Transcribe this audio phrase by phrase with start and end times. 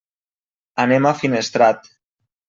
[0.83, 1.85] Anem a Finestrat.